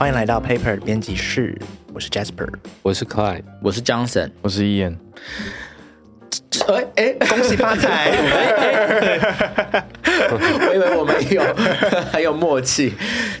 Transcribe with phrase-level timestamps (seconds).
[0.00, 1.54] 欢迎来到 Paper 编辑室，
[1.92, 2.48] 我是 Jasper。
[2.80, 4.96] 我是 Clyde，我是 Johnson，我是 Ian，
[6.68, 8.10] 哎哎，恭喜发财！
[10.08, 11.42] 我以为我们有
[12.10, 12.94] 很有默契，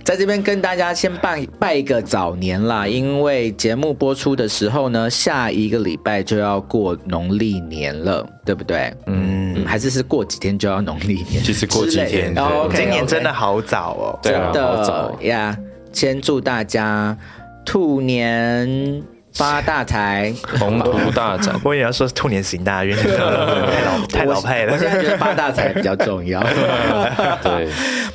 [0.04, 8.92] 在这边跟大家先拜拜一个早年啦，因为节目播出的时候呢，下一个礼拜就要过农历年了，对不对？
[9.06, 12.34] 嗯，还是是过几天就要农历年，就是过几天
[12.74, 14.18] 今年真的好早哦。
[14.22, 15.56] 对啊真好早的呀！
[15.92, 17.16] 先祝大家
[17.64, 20.32] 兔年发大财。
[20.58, 21.54] 宏图大展。
[21.64, 24.78] 我也要说兔年行大运，太老太老派了我。
[24.78, 26.42] 现在觉得发大财比较重要。
[27.42, 27.68] 对，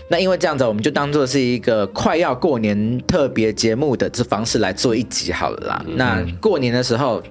[0.10, 5.86] 那因为这样子，我们就当做是一个快要过年特别节目的这方式来做一集好了啦。
[5.96, 7.22] 那过年的时候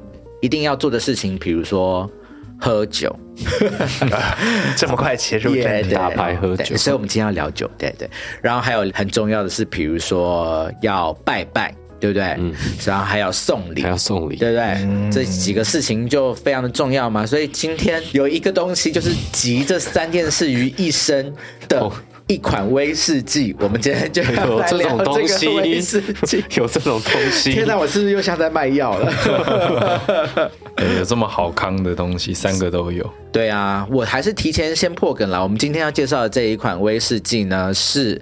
[0.41, 2.11] 一定要做的事情，比如说
[2.59, 3.15] 喝酒，
[4.77, 8.09] 这么快切入 正题也对打牌喝酒所以我们今天要聊酒，对对。
[8.41, 12.25] 然后还有很重要的是，比如说要拜拜，对不对？
[12.39, 12.55] 嗯。
[12.85, 15.11] 然后还要送礼，还要送礼，对不对？
[15.11, 17.27] 这几个事情就非常的重要嘛。
[17.27, 21.33] 所以今天有一个东西，就是集这三件事于一身
[21.69, 21.93] 的哦
[22.27, 23.55] 一款威士忌。
[23.59, 26.45] 我们今天就要 有这种东这个西威士忌。
[26.57, 30.51] 有这种东西天，哪，我是不是又像在卖药了？
[30.77, 33.09] 对 有这么好康的东西，三个都有。
[33.33, 35.43] 对啊，我还是提前先破梗了。
[35.43, 38.21] 我们今天要介绍的这一款威士忌呢，是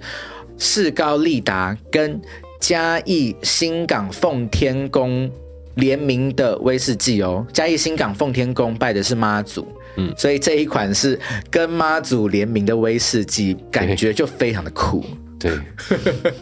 [0.57, 2.19] 士高利达跟
[2.59, 5.29] 嘉义新港奉天宫
[5.75, 7.45] 联名的威士忌哦。
[7.51, 15.05] 嘉义新港奉天宫拜的是妈祖，嗯，所以这一款是跟妈祖联名的威士忌，感觉就非常的酷。
[15.39, 15.59] 对，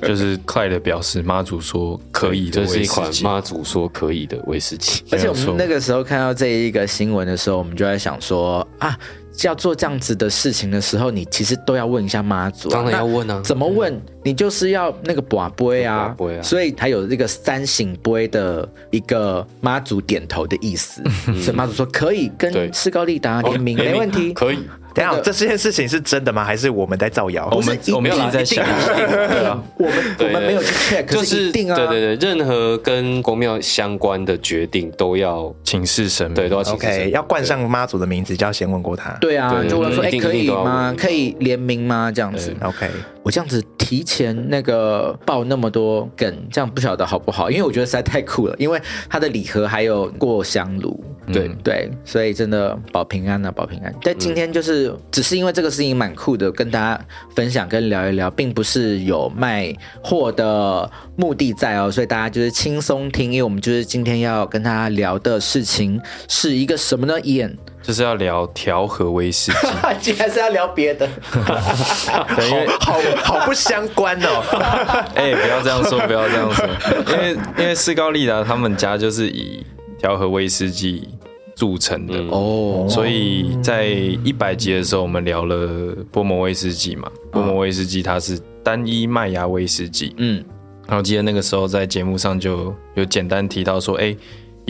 [0.08, 3.24] 就是快的表示妈祖说可以的这是一威士忌。
[3.24, 5.04] 款妈祖说可以的威士忌。
[5.12, 8.96] 而且我们那个时候看到这一个新闻的时候，我们就在想说啊，
[9.44, 13.42] 要做这样子的事情的时候，你其实都要问一下妈祖、啊，当然要问啊。
[13.44, 14.00] 怎么问？
[14.24, 21.02] 你就是要那个把杯啊，所以还有这个三醒杯的一个妈祖点头的意思，
[21.42, 24.34] 所以妈祖说可以跟斯高利达联名，哦没问题。
[24.34, 24.60] 可以。
[24.94, 26.44] 等一下，这件事情是真的吗？
[26.44, 27.48] 还是我们在造谣？
[27.52, 36.34] 我们我们自己在想，对啊，我们我们没有去 check，就是定啊，对对对，任何跟公庙相关的决定都要请示神。
[36.34, 39.12] 对都要请示 OK，神要冠上妈祖的名字，就要先问过他。
[39.22, 40.94] 对啊，就问说，哎，可以吗？
[40.98, 42.12] 可以联名吗？
[42.14, 42.56] 这样子。
[42.62, 42.88] OK，
[43.24, 47.52] 我这样子提前那个爆那么多梗，这样不晓得好不好？
[47.52, 53.94] 因为我觉得实在太酷了，因为它的礼盒还有过香炉，对对，所以真的保平安啊，保平安。
[54.02, 57.06] 但今天就是只是因为这个事情蛮酷的，跟大家
[57.36, 59.72] 分享跟聊一聊，并不是有卖
[60.04, 69.68] 货的目的在哦，所以大家就是轻松听，因为我们就是今天要跟大家聊的事情是一个什么呢？Ian，就是要聊调和威士忌。
[70.02, 71.08] 竟然是要聊别的，
[72.36, 74.42] 对，因为好好不相关哦。
[75.16, 76.68] 哎、不要这样说，不要这样说，
[77.12, 79.66] 因为因为斯高利达他们家就是以
[79.98, 81.08] 调和威士忌
[81.56, 82.16] 著称的。
[82.30, 87.10] 哦，所以在一百集的时候，我们聊了波摩威士忌嘛。
[87.32, 90.44] 波摩威士忌它是单一麦芽威士忌，嗯，
[90.88, 94.16] 然后记得那个时候在节目上就有简单提到说，哎，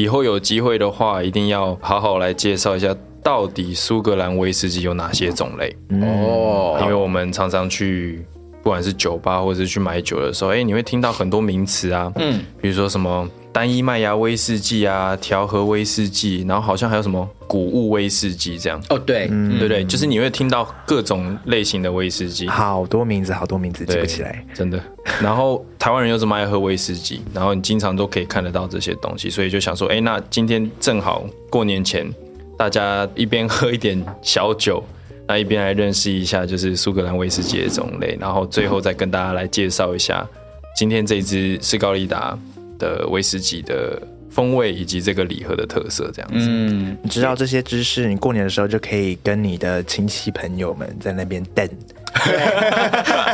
[0.01, 5.75] 以后有机会的话，一定要好好来介绍一下到底苏格兰威士忌有哪些种类。
[6.01, 8.25] 哦，因为我们常常去，
[8.63, 19.83] 不管是酒吧或者是去买酒的时候，哎，你会听到很多名词啊，嗯，比如说什么单一麦芽威士忌啊、调和威士忌，然后好像还有什么谷物威士忌这样，哦，对，对不对？
[19.83, 24.45] 就是你会听到各种类型的威士忌，好多名字，好多名字记不起来。
[24.53, 24.81] 真的。
[25.21, 32.09] 然后台湾人又这么爱喝威士忌，然后你经常都可以看得到这些东西，所以就想说，哎，那今天正好过年前，
[32.57, 34.83] 大家一边喝一点小酒。
[35.27, 40.27] 那一边来认识一下，就是苏格兰威士忌的种类，然后最后再跟大家来介绍一下
[40.75, 42.37] 今天这支是高利达
[42.81, 46.37] 的威士忌的风味以及这个礼盒的特色，这样子。
[46.49, 51.69] 嗯，你知道这些知识，你过年的时候就可以跟你的亲戚朋友们在那边瞪。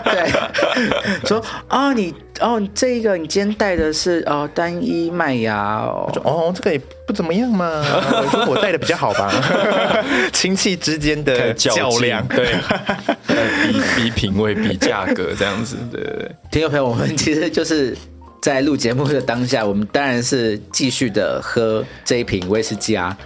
[0.03, 0.29] 对，
[1.25, 7.65] 说哦，你哦，这一个你今天带的是哦单一麦芽哦，哦，这个也不怎么样嘛。
[7.65, 9.31] 我说我带的比较好吧。
[10.31, 12.53] 亲戚之间的较量，对，
[13.25, 16.31] 比比品味，比价格这样子，对对对。
[16.51, 17.97] 听众朋友，我们其实就是
[18.41, 23.17] 在录节目的当下，我们当然是继续的喝这一瓶威士忌啊。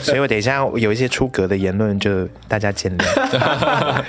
[0.00, 4.02] 所以我等一下有一些出格的言论，就大家见谅。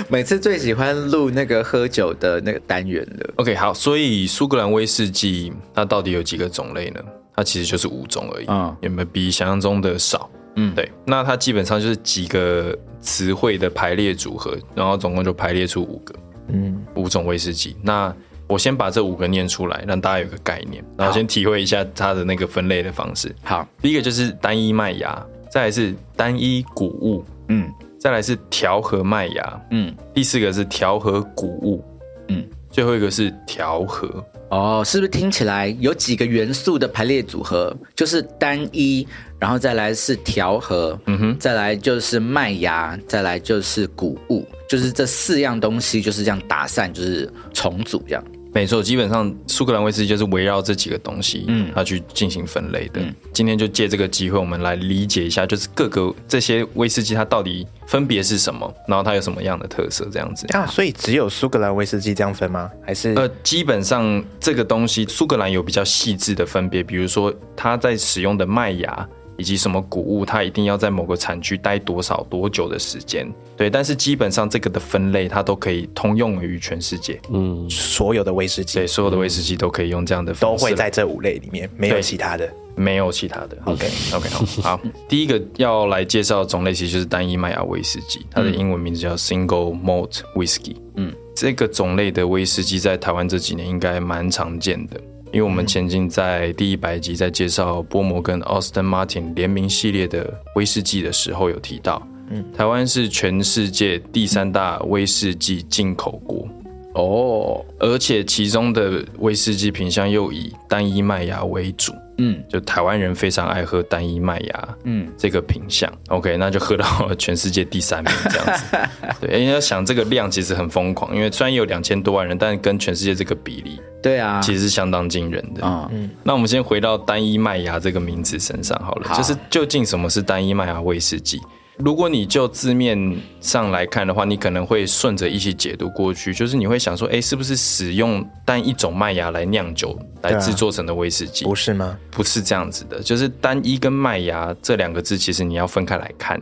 [0.08, 3.30] 每次最喜欢录那个喝酒的那个单元了。
[3.36, 7.00] OK，好，所以苏格兰威士忌它到底有几个种类呢？
[7.34, 10.28] 它其实就是五种而已，嗯有没有比想象中的少？
[10.56, 16.14] 嗯对，那它基本上就是几个词汇的排列组合，然后总共就排列出五个，
[16.48, 17.74] 嗯，五种威士忌。
[17.82, 18.14] 那
[18.52, 23.34] 我先把这五个念出来，让大家有个概念，然后先体会一下它的那个分类的方式。
[23.42, 31.82] 好，第一个就是单一麦芽，再来是单一谷物，嗯再来是调和麦芽，嗯，第四个是调和谷物，
[32.28, 34.22] 嗯，最后一个是调和。
[34.50, 39.06] 哦，是不是听起来有几个元素的排列组合，就是单一，
[39.38, 48.22] 然后再来是调和，嗯哼，再来就是麦芽，再来就是谷物，就是这四样东西就是这样打散，就是重组这样。
[48.54, 53.00] 没错，基本上苏格兰威士忌就是围绕这几个东西，嗯，它去进行分类的。
[53.32, 60.46] 今天就借这个机会，我们来理解一下，就是各个这些威士忌它到底分别是什么，然后它有什么样的特色，这样子。
[60.52, 62.70] 啊，所以只有苏格兰威士忌这样分吗？
[62.84, 69.08] 还是呃，基本上这个东西苏格兰有比较细致的分别，比如说它在使用的麦芽
[69.42, 73.28] 以及什么谷物，它一定要在某个产区待多少多久的时间。
[73.56, 78.78] 对，但是基本上这个的分类它都可以通用于全世界，嗯，所有的威士忌。
[78.78, 82.48] 对，所有的威士忌都可以用这样的方都式会在这五类里面，没有其他的？
[82.76, 83.58] 没有其他的。
[83.64, 90.76] OK OK 好， 好，第一个要来介绍的种类其实就是单一麦芽威士忌，它的英文名字叫 Single Malt Whisky。
[90.94, 95.00] 嗯，这个种类的威士忌在台湾这几年应该蛮常见的，
[95.32, 106.46] 因为我们前进在第一百集在介绍波摩跟 Austin Martin 联名系列的威士忌的时候有提到，嗯，台湾是全世界第三大威士忌进口国。
[106.94, 112.42] 哦，而且其中的威士忌品相又以单一麦芽为主，嗯。
[112.48, 118.76] 就台湾人非常爱喝单一麦芽，嗯，这个品相，OK，那就喝到了全世界第三名这样子。
[119.20, 125.64] 对，你要想这个量其实很疯狂，因为虽然有两千多万人，但是跟全世界这个比例对啊，其实是相当惊人的。
[125.64, 125.90] 啊，
[126.22, 129.16] 那我们先回到单一麦芽这个名字身上好了，好。
[129.16, 131.40] 就是究竟什么是单一麦芽威士忌？
[131.84, 141.44] 如果你就字面上来看的话，你可能会顺着一起解读过去，就是你会想说，哎，是不是使用单一种麦芽来酿酒来制作成的威士忌？
[141.44, 141.98] 不是吗？
[142.10, 146.40] 不是这样子的，就是单一跟麦芽这两个字，其实你要分开来看。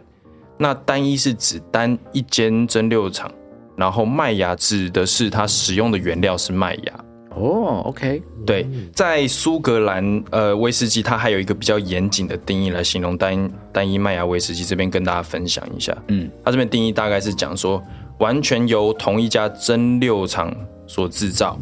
[0.58, 3.32] 那单一是指单一间蒸馏厂，
[3.76, 6.92] 然后麦芽指的是它使用的原料是麦芽。
[7.36, 15.96] 哦，OK，对，在苏格兰呃威士忌，它还有一个比较严谨的定义来形容单单一麦芽威士忌，这边跟大家分享一下。
[16.08, 17.82] 嗯，它这边定义大概是讲说，
[18.18, 20.54] 完全由同一家蒸馏厂
[20.88, 21.56] 所制造，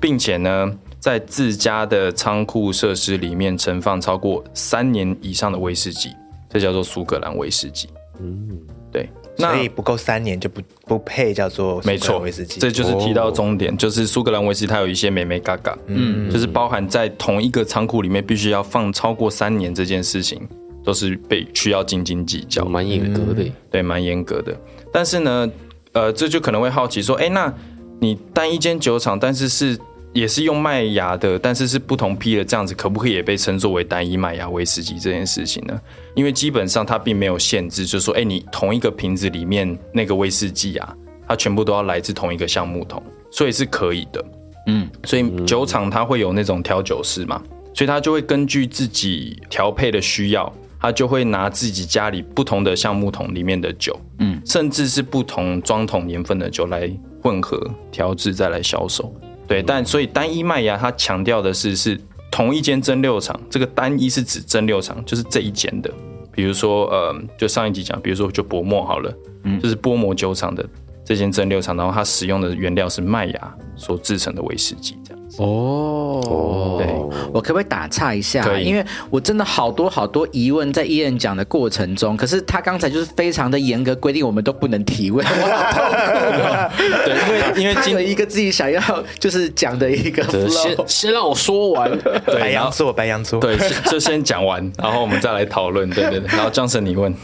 [0.00, 6.10] 并且呢，在自家的仓库设施里面存放超过三年以上的威士忌，
[6.48, 7.88] 这叫做苏格兰威士忌。
[8.20, 8.48] 嗯，
[8.92, 12.60] 对，所以不够三年就不不配叫做苏格兰没错，威士忌。
[12.60, 20.46] 这就是提到重点，就是苏格兰威士忌它有一些美美嘎嘎，嗯，就是包含在同一个仓库里面必须要放超过三年这件事情，
[20.84, 23.52] 都是被需要斤斤计较，蛮严格的耶。
[23.70, 24.54] 对，蛮严格的。
[24.92, 25.50] 但是呢，
[25.92, 27.52] 呃，这就可能会好奇说，哎，那
[28.00, 29.78] 你单一间酒厂，但是是
[30.12, 35.80] 也是用麦芽的，但是是不同批的，这样子可不可以也被称作为单一麦芽威士忌这件事情呢？
[36.14, 40.94] 因为基本上它并没有限制，就是说，哎，你同一个瓶子里面那个威士忌啊，
[41.26, 44.24] 它全部都要来自同一个橡木桶，所以是可以的。
[44.66, 47.42] 嗯，所以酒厂它会有那种调酒师嘛，
[47.72, 56.88] 所以他就会根据自己调配的需要，他就会拿自己家里不同的橡木桶里面的酒，嗯，甚至是不同装桶年份的酒来
[57.22, 57.58] 混合
[57.90, 59.12] 调制再来销售。
[59.46, 65.92] 对，但所以单一麦芽它强调的是是同一间蒸馏厂，这个单一是指蒸馏厂，就是这一间的。
[66.34, 70.66] 比如说，呃，就上一集讲，比如说就薄膜好了，嗯，就是薄膜酒厂的
[71.04, 75.21] 这间蒸馏厂，然后它使用的原料是麦芽所制成的威士忌，这样子。
[75.38, 76.86] 哦，对，
[77.32, 78.46] 我可不可以打岔一下？
[78.58, 85.24] 因为我真的好多好多疑问在伊人讲的过程中，可是他刚才就是非常的严格规定，我们都不能提问！
[86.76, 88.80] 对，因为因为 今他有一个自己想要
[89.18, 91.90] 就是讲的一个 flow 先先让我说完。
[92.26, 93.40] 对，然后白羊座，白羊座。
[93.40, 93.56] 对，
[93.90, 95.88] 就先讲完，然后我们再来讨论。
[95.90, 97.14] 对对对，然后 Johnson 你问，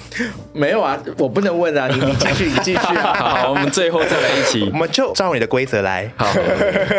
[0.53, 3.15] 没有啊，我不能问啊，你你继续，你继续啊。
[3.15, 6.11] 好，我们最后再来一起我，们就照你的规则来。
[6.17, 6.27] 好，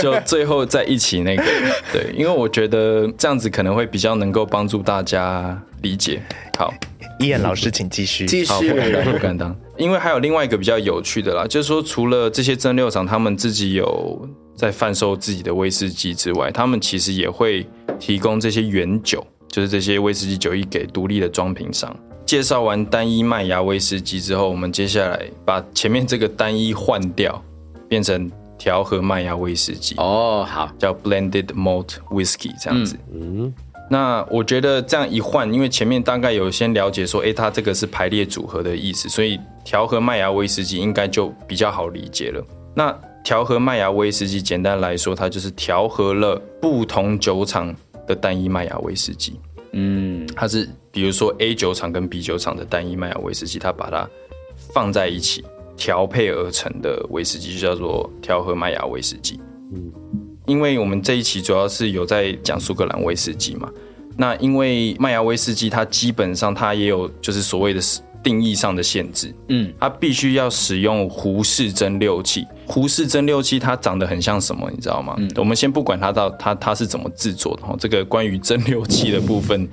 [0.01, 1.43] 就最后再一起那个，
[1.91, 6.21] 对，因为我觉得这样子可能会比较能够帮助大家理解。
[6.57, 6.73] 好，
[7.19, 8.25] 伊恩老师，请继续。
[8.45, 9.55] 好，继续不，敢当，不敢当。
[9.77, 17.65] 因为还有另外一个比较有趣的啦，就是说，除了这些蒸馏厂他们自己有在贩售自己的威士忌之外，他们其实也会
[17.97, 21.95] 提供这些原酒，就是这些威士忌酒液给独立的装瓶商。
[22.25, 27.41] 介绍完单一麦芽威士忌之后，我们接下来把前面这个单一换掉，
[27.87, 28.29] 变成
[28.59, 29.95] 调和麦芽威士忌。
[29.97, 32.95] 哦，好，叫 blended malt whisky 这样子。
[33.11, 33.51] 嗯
[33.91, 42.45] 那我觉得这样一换，因为前面大概有先了解说，诶，它这个是排列组合的意思，所以调和麦芽威士忌应该就比较好理解了。
[42.75, 47.75] 那调和麦芽威士忌，简单来说，它就是调和了不同酒厂
[48.05, 49.39] 的单一麦芽威士忌。
[49.71, 54.07] 嗯，它是比如说 A 酒厂跟 B 酒厂的单一麦芽威士忌，它把它
[54.71, 55.43] 放在一起
[55.79, 59.39] 调配而成的威士忌，就叫做调和麦芽威士忌。
[59.73, 59.91] 嗯
[60.45, 63.69] 因为我们这一期主要是有在讲苏格兰威士忌嘛，
[64.17, 67.79] 那因为麦芽威士忌它基本上它也有就是所谓的
[68.23, 72.47] 定义上的限制，嗯，它必须要使用胡氏蒸馏器。
[72.65, 75.15] 胡氏蒸馏器它长得很像什么，你知道吗？
[75.35, 79.69] 我们先不管它到它它是怎么制作的哈，这个关于蒸馏器的部分，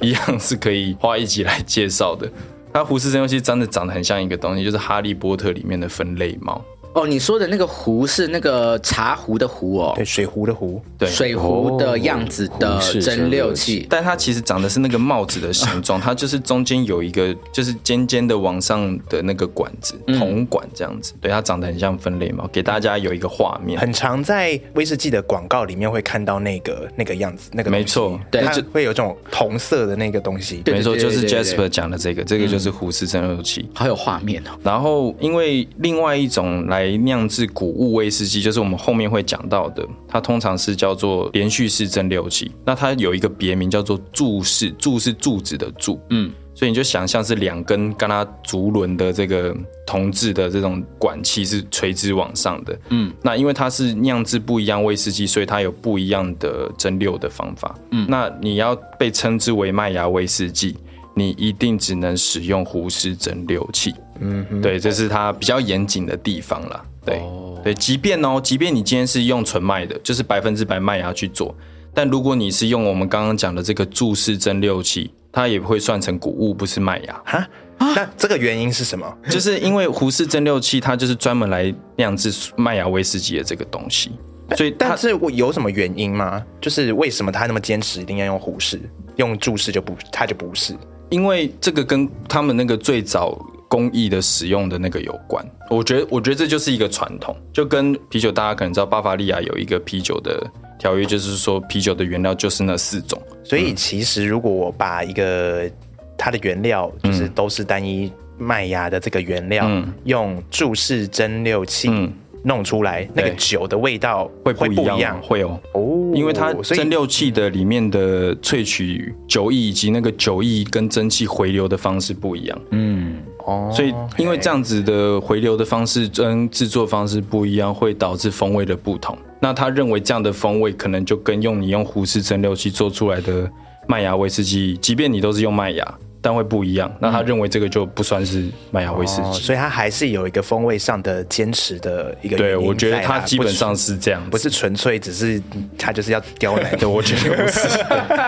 [0.00, 2.30] 一样是可以花一集来介绍的。
[2.72, 6.64] 它胡氏蒸馏器真的长得很像一个东西，就是《哈利波特》里面的分类猫。
[6.92, 13.86] 哦，你说的那个壶是那个茶壶的壶哦，对，水壶的壶，对，水壶的样子的蒸馏器。
[13.88, 21.12] 但它其实长的是那个帽子的形状， 它就是中间有一个就是尖尖的往上的那个管子，铜管这样子。
[21.20, 23.78] 对，它长得很像分类帽，给大家有一个画面。
[23.78, 30.58] 很常在威士忌的广告里面会看到那个那个样子，那个没错对它就会有这种铜色的那个东西。
[30.64, 33.68] 对没错，就是 Jasper 讲的这个，这个就是胡氏蒸馏器。
[33.74, 42.50] 好有画面哦，然后，因为另外一种来酿制谷物威士忌，就是我们后面会讲到的，它通常是叫做连续式蒸馏器。
[42.64, 49.56] 那它有一个别名叫做柱式，柱是柱子的柱，嗯，所以你就想象是两根跟它足轮的这个
[49.86, 60.76] 铜制的这种管器是垂直往上的，嗯，那因为它是酿制不一样威士忌，所以它有不一样的蒸馏的方法，嗯，那你要被称之为麦芽威士忌。
[61.20, 66.84] 你一定只能使用胡氏蒸馏器，嗯，对，这是它比较严谨的地方了。
[67.04, 67.20] 对、
[67.62, 71.54] 对，即便哦，即便你今天是用纯麦的，就是百分之百麦芽去做，
[71.92, 77.22] 但如果你是用我们刚刚讲的这个注式蒸馏器，它也会算成谷物，不是麦芽。
[77.24, 77.48] 哈，
[77.78, 79.18] 那这个原因是什么？
[79.30, 84.10] 就是因为胡氏蒸馏器，它就是专门来酿制麦芽威士忌的这个东西，
[84.56, 86.44] 所以它但是我有什么原因吗？
[86.60, 88.78] 就是为什么他那么坚持一定要用胡氏，
[89.16, 90.74] 用注释就不，他就不是？
[91.10, 93.38] 因为这个跟他们那个最早
[93.68, 95.44] 工艺的使用的那个有关。
[95.68, 100.44] 我觉得，我觉得这就是一个传统，就跟啤酒，大家可能知道，巴伐利亚有一个啤酒的
[100.78, 103.20] 条约，就是说啤酒的原料就是那四种。
[103.44, 105.70] 所以其实如果我把一个
[106.16, 115.18] 它的原料就是都是单一麦芽的这个原料，嗯用注释蒸馏器嗯弄出来，那个酒的味道会不不一样。
[115.18, 123.16] 哦，会哦，哦因为它蒸馏器的里面的萃取酒液以及那个酒液跟蒸汽回流的方式不一样，嗯，
[123.46, 129.16] 哦所以因为这样子的回流的方式跟制作方式不一样，会导致风味的不同。
[129.40, 133.50] 那他认为这样的风味可能就跟用你用胡氏蒸馏器做出来的
[133.86, 136.90] 麦芽威士忌，即便你都是用麦芽，但会不一样。
[137.00, 139.22] 那他认为这个就不算是麦芽威士忌。
[139.22, 145.42] 哦所以他还是有一个风味上的坚持的一个对，我觉得他基本上是这样子，不是纯粹只是
[145.78, 147.68] 他就是要刁难 对，我觉得不是。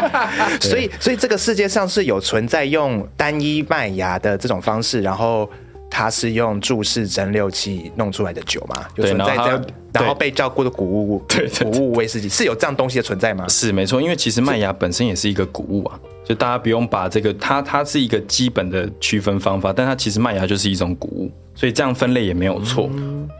[0.66, 5.48] 所以，所以这个世界上是有存在用单一麦芽的这种方式，然后
[5.90, 8.86] 它是用注释蒸馏器弄出来的酒嘛？
[8.96, 13.46] 有对然后存在这样它，然后被叫过的谷物， 对对谷物威士忌是有这样东西的存在吗？
[13.48, 22.88] 是没错，因为其实麦芽本身也是一个谷物啊，就大家不用把这个它它是一个基本的区分方法，但它其实麦芽就是一种谷物，所以这样分类也没有错，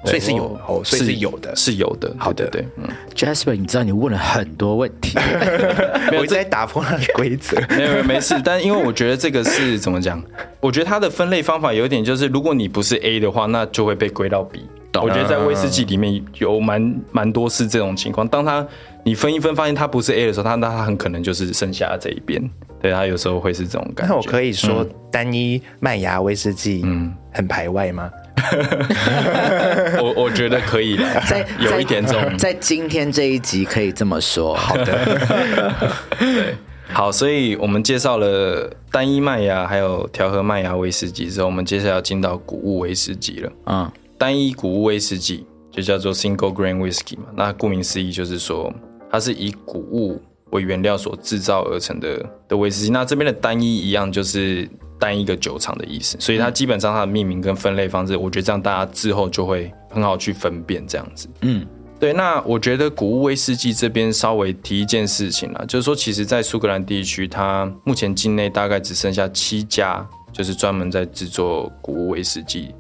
[0.05, 1.55] 所以是有哦，所以是有的。
[1.55, 2.12] 是有的。
[2.19, 5.17] 好的对对对，嗯，Jasper，你知道你问了很多问题，
[6.19, 7.57] 我一直在打破它的规则。
[7.77, 10.23] 没有没有没事，但因为我觉得这个是怎么讲？
[10.61, 14.61] 我觉得它的分类方法有一点就是，如果你不是 A 的话，那就会被归到 B。
[15.01, 18.29] 我觉得在威士忌里面有蛮蛮多是这种情况。
[18.29, 18.67] 当它
[19.05, 22.43] 你分一分发现它不是 A 的时候，它那它很可能就是剩下这一边。
[22.83, 24.12] 对，它有时候会是这种感觉。
[24.12, 28.11] 那我可以说单一麦芽威士忌，嗯，很排外吗？
[30.03, 34.55] 我我觉得可以的， 在有一点这种在今天这一集可以这么说。
[34.55, 35.73] 好的
[36.93, 43.53] 好，所以我们介绍了单一麦芽还有调和麦芽威士忌之后，我们接下来要进到谷物威士忌了。
[43.67, 48.71] 嗯，单一谷物威士忌就叫做 single grain whisky 嘛，那顾名思义就是说
[49.11, 50.21] 它是以谷物
[50.53, 52.91] 为原料所制造而成的的威士忌。
[52.91, 54.67] 那这边的单一一样就是
[54.99, 61.29] 单一个酒厂的意思，所以它基本上它的命名跟分类方式，我觉得这样大家之后就会很好去分辨这样子。
[61.41, 61.67] 嗯，
[61.99, 72.75] 对，那我觉得谷物威士忌这边稍微提一件事情啦，就是说，其实，在苏格兰地区，它目前境内大概只剩下七家，就是专门在制作谷物威士忌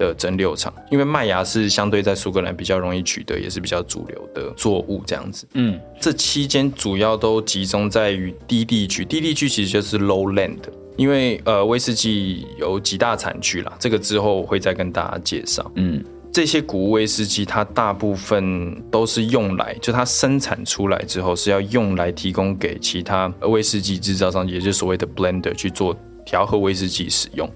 [0.00, 0.74] 的蒸馏厂。
[0.90, 5.46] 因为麦芽是相对在苏格兰比较容易取得，也是比较主流的作物，这样子。
[5.54, 10.58] 嗯，这期间主要都集中在于低地区，低地区其实就是 lowland。
[10.96, 15.70] 因为呃，威士忌有几大产区啦，这个之后我会再跟大家介绍。
[15.76, 27.46] 嗯，这这些谷物威士忌，它大部分都是用来，就它生产出来之后是要用来提供给其他威士忌制造商，也就是所谓的 blender 去做调和威士忌使用，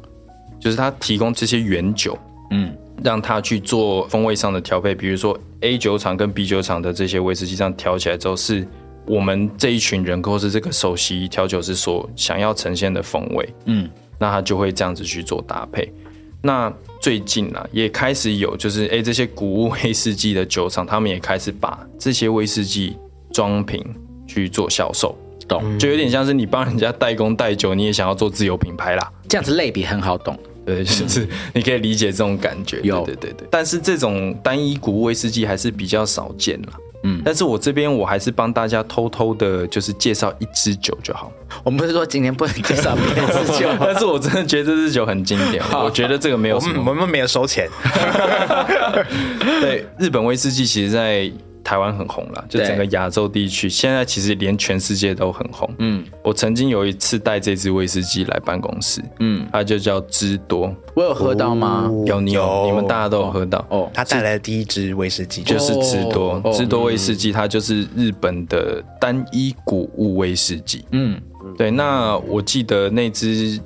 [0.61, 2.15] 就是它提供这些原酒，
[2.51, 8.67] 嗯，让他去做风味上的调配，比如说 A 酒厂跟 B 酒厂的这些威士忌这样调起来之后，是
[9.07, 15.93] 我们这一群人或是这个首席调酒师所想要呈现的风味，嗯，那他就会这样子去做搭配。
[16.41, 22.97] 那最近啊，也开始有就是哎，这些谷物威士忌的酒厂，他们也开始把这些威士忌
[23.33, 23.83] 装瓶
[24.27, 25.17] 去做销售，
[25.49, 25.79] 懂？
[25.79, 29.11] 就有点像是你帮人家代工代酒，你也想要做自有品牌啦。
[29.27, 30.39] 这样子类比很好懂。
[30.65, 32.81] 对，就是你可以理解这种感觉。
[32.83, 33.49] 有对对对对。
[33.51, 36.69] 但是这种单一谷物威士忌还是比较少见了。
[37.07, 41.31] 嗯但是我这边我还是帮大家偷偷的，就是介绍一支酒就好。
[41.63, 43.69] 我们不是说今天不能介绍别的 酒？
[43.79, 47.69] 但是我真的觉得这支酒很经典，我觉得这个没有什么我们没有收钱，
[49.61, 51.31] 对，日本威士忌其实在
[51.65, 55.69] 台湾很红了，就整个亚洲地区，现在其实连全世界都很红。
[55.79, 56.05] 嗯。
[56.23, 61.91] 我曾经有一次带这支威士忌来办公室，嗯，它就叫芝多，我有喝到吗？
[62.07, 62.67] 有你有有。
[62.67, 63.65] 你们大家都有喝到。
[63.71, 65.43] 哦，他带来的第一支威士忌。
[65.43, 70.85] 就就是是芝多哦，芝多威士忌，它就是日本的单一谷物威士忌。
[70.93, 71.21] 嗯，
[71.57, 73.59] 对，那我记得那支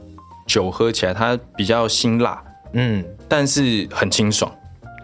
[0.47, 4.51] 酒喝起来它比较辛辣，嗯，但是很清爽。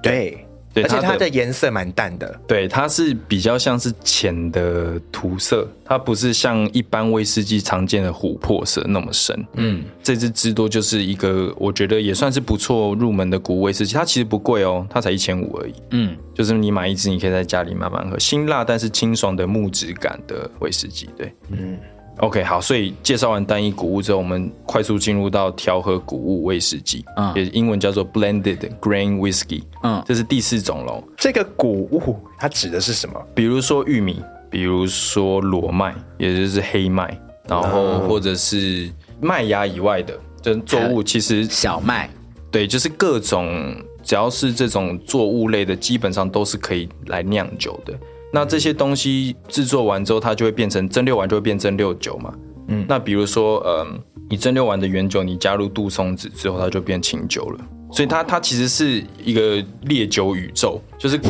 [0.03, 0.44] 对，
[0.77, 9.47] 而且它的颜色蛮淡的，对，它是比较像是浅的涂色，它不是像一般威士忌常见的琥珀色那么深。
[9.55, 15.75] 嗯，这支芝多就是一个我觉得也算是不错入门的古威士忌，它其实不贵哦，它才一千五而已。
[15.91, 21.09] 嗯，就是你买一支，你可以在家里慢慢喝，辛辣但是清爽的木质感的威士忌。
[21.17, 21.79] 对，嗯。
[22.19, 31.03] OK，好，所以介绍完单一谷物之后，我们快速进入到调和谷物威士忌，嗯也英文叫做 blended grain whiskey，嗯这是第四种喽。
[31.17, 33.21] 这个谷物它指的是什么？
[33.35, 38.89] 比如说玉米，比如说裸麦，也就是黑麦，然后或者是
[39.21, 42.09] 麦芽以外的，就是作物，其实小麦，
[42.51, 47.93] 对，就是各种只要是这种作物类的，基本上都是可以来酿酒的。
[48.35, 52.35] 那这些东西制作完之后，它就会变成蒸馏完就会变蒸馏酒嘛。
[52.67, 53.97] 嗯，那比如说，嗯，
[54.29, 57.65] 你蒸馏完的原酒，你加入杜松子之后，它就变清酒了。
[57.93, 61.21] 所以它它其实是一个烈酒宇宙，就是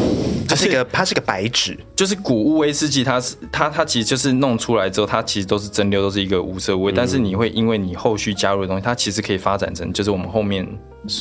[0.46, 6.92] 它是一个它是个白纸，就是谷物威士忌，它是它它其实就是弄出来之后，它其实都是蒸馏，都是一个无色无味。
[6.92, 10.64] 但是你会因为你后续加入的东西，它其实可以发展成就是我们后面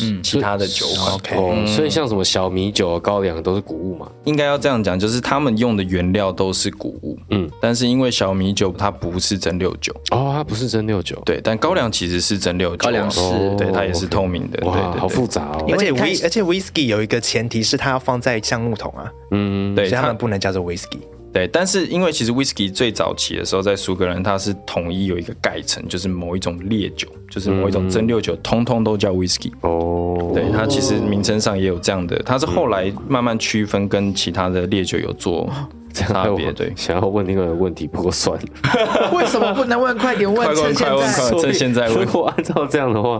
[0.01, 1.13] 嗯其他的酒款。
[1.15, 4.07] OK 哦，所以像什么小米酒、高粱都是谷物嘛。
[4.25, 15.65] 应该要这样讲，就是他们用的原料都是谷物，嗯，但是因为小米酒它不是蒸馏酒，哦，它不是蒸馏酒，对，但高粱其实是蒸馏酒啊，高粱是哦对，它也是透明的，对好复杂哦。
[15.71, 20.99] 而且因为看 w 而且 whisky 有一个前提是它要放在橡木桶啊，嗯，对它所以他们不能叫做 whisky。
[21.32, 29.51] 对，但是因为其实 whisky 最早期的时候，在苏格兰它是统一有一个概称，就是某一种烈酒，就是某一种蒸馏酒，通通都叫 whisky。
[29.62, 35.49] 哦，对，它其实名称上也有这样的，它是后来慢慢区分跟其他的烈酒有做
[35.91, 36.51] 差别。
[36.51, 39.10] 对，想要问另外一个问题，不过算了。
[39.17, 39.97] 为什么不能问？
[39.97, 43.19] 快点问， 快问趁现快问在快问趁现在问如果按照这样的话，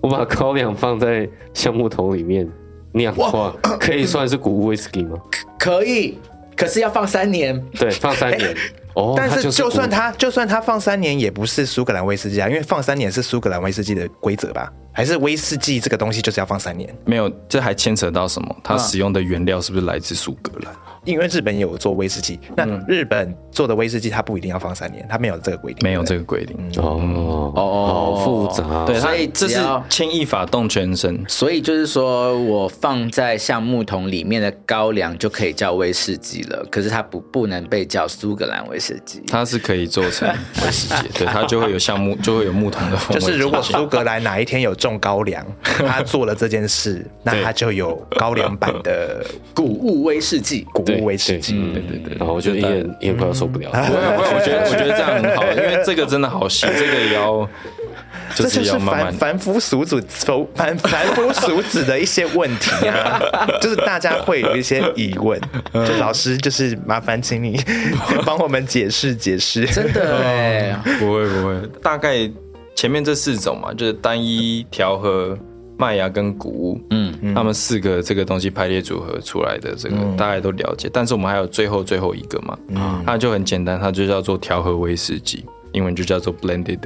[0.00, 2.48] 我把高粱放在橡木桶里面
[2.92, 5.18] 酿的话，可以算是谷物 whisky 吗？
[5.58, 6.18] 可以，
[6.56, 7.60] 可是要放三年。
[7.78, 8.54] 对，放三年。
[9.00, 14.70] 哦，但是就就算谷它就算他放三年，也不是苏格兰威士忌啊，因为放三年是苏格兰威士忌的规则吧？
[14.92, 16.92] 还是威士忌这个东西就是要放三年？
[17.04, 18.56] 没有，这还牵扯到什么？
[18.62, 20.74] 它使用的原料是不是来自苏格兰？
[21.04, 25.78] 因为日本也有做威士忌，那日本做的威士忌它不一定要放三年，它没有这个规定。
[25.82, 26.56] 没有这个规定。
[26.76, 28.84] 哦哦好复杂。
[28.84, 29.58] 对，所以这是
[29.88, 31.24] 牵一发动全身。
[31.26, 39.22] 所以就是说我放在橡木桶里面的高粱就可以叫威士忌了，可是它不不能被叫苏格兰威士忌。
[39.26, 40.28] 它是可以做成
[40.64, 43.20] 威士忌，对，它就会有橡木， 就会有木桶的风味。
[43.20, 49.24] 就是如果苏格兰哪一天有种高粱， 他做了这件事，那他就有高粱版的
[49.54, 51.52] 谷物威士忌，谷物威士忌。
[51.72, 52.16] 对对对。
[52.18, 53.86] 然后我觉得就也也快要受不了了。
[53.86, 53.98] 不会，
[54.34, 57.48] 我觉得我觉得这样很好，因为这个真的好细，这个也要
[57.78, 57.79] 就
[58.34, 58.78] 这就是。
[58.80, 63.20] 凡凡夫俗子凡凡 凡夫俗子的一些问题啊，
[63.60, 65.40] 就是大家会有一些疑问，
[65.72, 67.60] 就老师就是麻烦请你
[68.24, 69.66] 帮我们解释解释。
[69.66, 72.28] 真的哎，不会不会，大概
[72.74, 75.38] 前面这四种嘛，就是单一调和
[75.76, 80.90] 麦芽跟谷物，嗯，他们四个这个东西排列组合出来的，这个大家都了解。
[80.92, 82.58] 但是我们还有最后最后一个嘛，
[83.06, 86.78] 它就很简单，它就叫做调和威士忌，英文就叫做 blended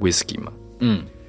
[0.00, 0.50] whiskey 嘛。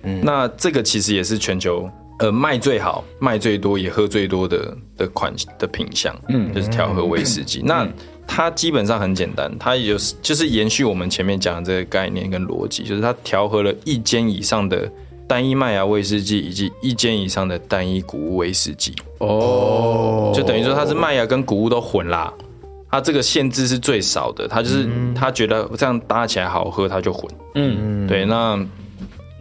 [0.03, 1.89] 嗯，那这个其实也是全球
[2.19, 7.61] 呃卖最好、卖最多、也喝最多的的款的品相，嗯，就是调和威士忌。
[7.63, 7.87] 那
[8.27, 14.91] 它基本上很简单，它有就是延续我们前面讲的这个概念跟逻辑，就是它调和了一间以上的
[15.27, 22.33] 单一麦芽威士忌以及一间以上的单一谷物威士忌，哦，就等于说它是麦芽跟谷物都混啦。
[22.91, 27.27] 它这个限制是最少的，它就是他觉得这样搭起来好喝，他就混。
[27.55, 28.55] 嗯，对，那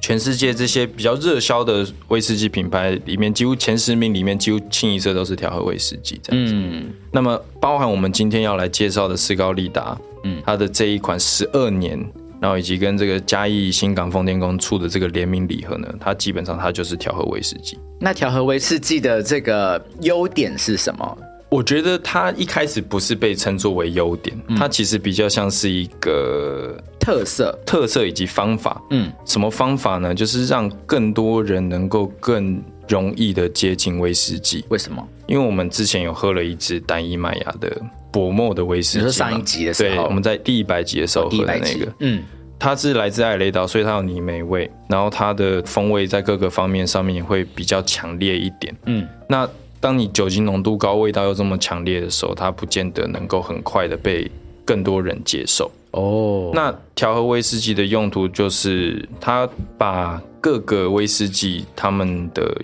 [0.02, 6.52] 全世界这些比较热销的威士忌品牌里面，几乎前十名里面几乎清一色都是调和威士忌这样子。
[6.56, 11.96] 嗯，那么包含我们今天要来介绍的斯高利达，嗯，它的这一款十二年，
[12.40, 17.78] 然后以及跟这个嘉义新港丰天宫出的这个联名礼盒呢，它基本上它就是调和威士忌。
[18.00, 21.18] 那调和威士忌的这个优点是什么？
[21.52, 27.54] 我觉得它一开始不是被称作为优点，它其实比较像是一个特色？
[27.66, 28.80] 特色以及方法。
[28.88, 30.14] 嗯，什么方法呢？
[30.14, 34.64] 就是让更多人能够更容易的接近威士忌。
[34.70, 35.06] 为什么？
[35.26, 37.70] 因为我们之前有喝了一支单一麦芽的
[38.10, 42.22] 薄墨的威士忌嘛，你说上一集的时候对，我们在第一百集的时候喝的那个，，嗯，
[42.58, 48.74] 它是来自艾雷岛，所以它有泥煤味，然后它的风味在各个方面上面也会比较强烈一点。
[48.86, 49.46] 嗯，那
[49.82, 54.30] 当你酒精浓度高、味道又这么强烈的时候，它不见得能够很快的被
[54.64, 55.68] 更多人接受。
[55.90, 62.62] 哦，那调和威士忌的用途就是它把各个威士忌它们的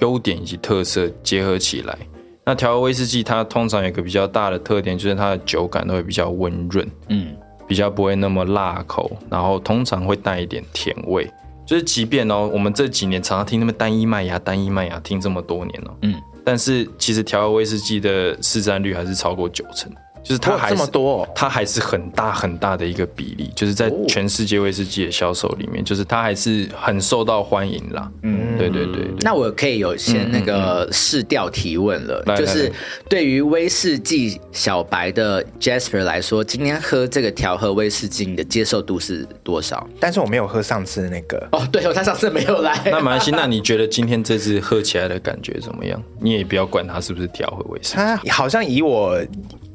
[0.00, 1.98] 优点以及特色结合起来。
[2.46, 7.36] 那调和威士忌它通常有一个比较大的特点，就是它的酒感都会比较温润，嗯，
[7.68, 11.30] 比较不会那么辣口，然后通常会带一点甜味。
[11.66, 19.90] 就是即便哦，我们这几年常常听他们单一麦芽、单一麦芽听这么多年哦，嗯，但是其实调和威士忌的市占率还是超过九成，
[20.24, 28.10] 就是它哇还是这么多哦它还是很大很大的一个比例，就是在全世界威士忌的销售里面，就是它还是很受到欢迎啦。
[28.22, 29.14] 嗯，对对对对。
[29.20, 32.72] 那我可以有先那个试调提问了，就是
[33.08, 39.86] 对于威士忌小白的 Jasper 来说，今天喝这个调和威士忌，你的接受度是多少？
[40.00, 42.80] 但是我没有喝上次那个，哦，对哦，他上次没有来。
[42.90, 46.02] 那马来西亚，那你觉得今天这次喝起来的感觉怎么样？
[46.18, 47.94] 你也不要管它是不是调和威士忌。
[47.96, 49.20] 它好像以我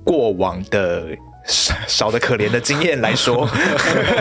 [0.10, 1.06] 过往的
[1.46, 3.48] 少少的可怜的经验来说，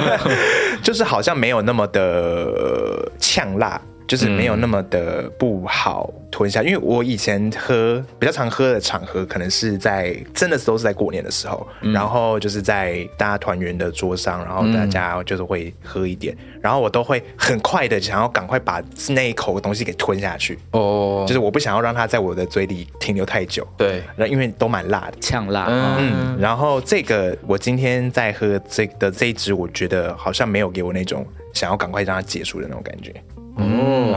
[0.84, 3.80] 就是好像没有那么的呛辣。
[4.08, 23.66] 就是没有那么的不好吞下，因为我以前喝比较常喝的场合，可能是在真的是都是在过年的时候，然后就是在大家团圆的桌上，然后大家就是会喝一点，然后我都会很快的想要赶快把那一口东西给吞下去，哦，就是我不想要让它在我的嘴里停留太久。
[23.76, 25.18] 对，那因为都蛮辣的。
[25.20, 25.96] 呛辣，嗯。
[25.98, 33.12] 嗯，然后这个我今天在喝这的这一支，我觉得好像没有给我那种想要赶快让它结束的那种感觉。
[33.56, 34.14] 嗯，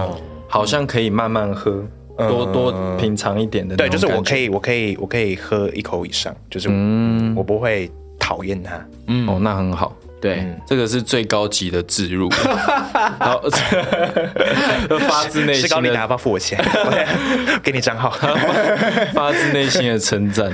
[0.48, 1.84] 好像可以慢慢喝，
[2.18, 3.90] 多多品尝一点的那对。
[3.90, 8.80] 就是我可以，我可以，我可以喝一口以上，就是嗯我不会讨厌它。
[9.08, 9.96] 嗯哦，那很好。
[10.22, 12.30] 对，这个是最高级的置入，
[13.20, 13.42] 然后
[15.10, 16.60] 发自内是高利达，要心的不要付我钱？
[16.64, 18.12] 我 给你账号。
[19.14, 20.52] 发自内心的称赞，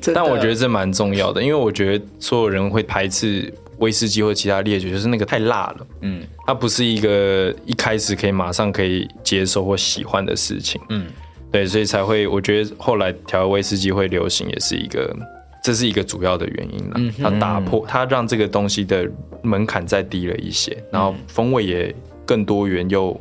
[0.00, 0.14] 对。
[0.14, 6.22] 但我觉得这蛮重要的，因为我觉得所有人会排斥威士忌或其他烈酒，就是那个太辣了，嗯。
[6.46, 11.06] 它不是一个一开始可以马上可以接受或喜欢的事情，嗯，
[11.52, 15.14] 对，所以才会，我觉得后来调威士忌会流行，也是一个，
[15.62, 17.14] 这是一个主要的原因啦。
[17.18, 19.06] 它打破，它让这个东西的
[19.42, 23.14] 门槛再低了一些，然后风味也更多元又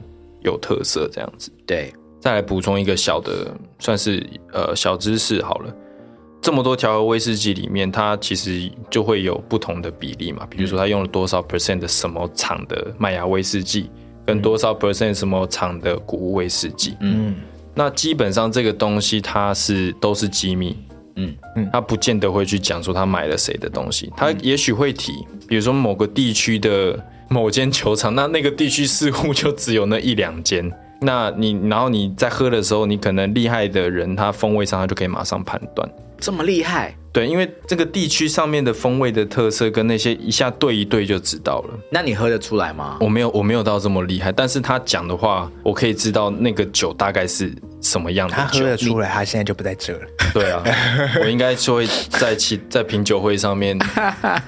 [0.44, 1.52] 有特色，这样子。
[1.66, 1.92] 对，
[2.22, 5.76] 再来补充一个小的，算是呃小知识好了。
[6.42, 13.90] 这么多调和威士忌里面，它其实就会有不同的比例嘛，比如说它用了多少 percent 的什么厂的麦芽威士忌，
[14.26, 16.96] 跟多少 percent 什么厂的谷物威士忌。
[17.02, 17.36] 嗯，
[17.74, 20.78] 那基本上这个东西它是都是机密，
[21.16, 21.36] 嗯。
[21.56, 21.70] 嗯。
[21.74, 25.12] 他不见得会去讲说他买了谁的东西，他也许会提，
[25.48, 26.98] 比如说某个地区的
[27.30, 30.72] 某间球场，那那个地区似乎就只有那一两间。
[31.02, 35.88] 那你然后你在喝的时候，你可能厉害的人，他风味上他就可以马上判断。
[36.20, 41.80] 这么厉害，对，因为这个地区上面的风味的特色跟那些一下对一对就知道了。
[41.92, 42.98] 那你喝得出来吗？
[43.00, 48.60] 我没有我没有到这么厉害，但是他讲的话，我可以知道那个酒大概是什么样的他喝。
[48.60, 50.00] 得出来，他现在就不在这了。
[50.34, 50.64] 对啊，
[51.24, 53.78] 我应该就会在其在品酒会上面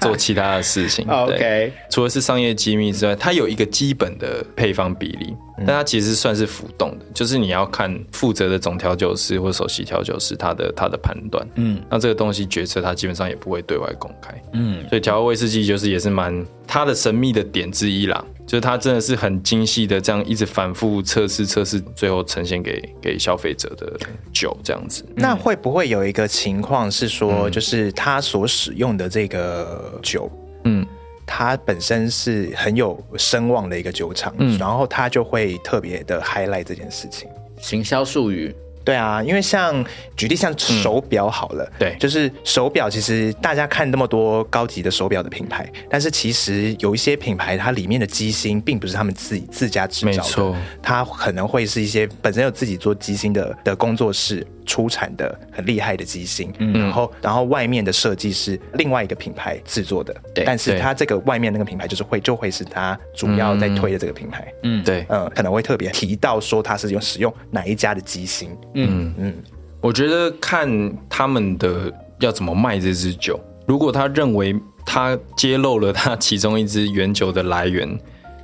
[0.00, 1.06] 做其他的事情。
[1.26, 11.44] 对 OK 除了是商业机密之外，它有一个基本的配方比例，但它其实算是浮动的，就是你要看负责的总调酒师或首席调酒师他的他的判断。
[11.60, 11.82] 嗯。
[11.90, 14.34] 那这个东西决策它基本上也不会对外公开。
[14.52, 23.98] 嗯，所以调和威士忌就是也是蛮它的神秘的点之一啦，就是它真的是很精细的这样一直反复测试测试，最后呈现给给消费者的
[24.32, 25.04] 酒这样子。
[25.14, 30.30] 那会不会有一个情况是说，就是他所使用的这个酒，
[30.64, 30.86] 嗯，
[31.26, 34.58] 它本身是很有声望的一个酒厂，嗯。
[34.58, 37.28] 然后它就会特别的 highlight 这件事情。
[37.58, 39.84] 行销术语，对啊，因为像
[40.16, 41.96] 举例像手表好了，对。
[42.00, 69.14] 就是手表，其实大家看那么多高级的手表的品牌，但是其实有一些品牌它里面的机芯并不是他们自己自家制造的没错，它可能会是一些本身有自己做机芯的的工作室出产的很厉害的机芯，然后然后外面的设计是另外一个品牌制作的，对但是它这个外面那个品牌就是会就会是它主要在推的这个品牌，嗯，对，嗯，可能会特别提到说它是用使用哪一家的机芯，嗯。
[69.18, 69.34] 嗯，
[69.80, 70.68] 我觉得看
[71.08, 73.38] 他们的要怎么卖这支酒。
[73.66, 77.88] 如果他认为他揭露了他其中一支原酒的来源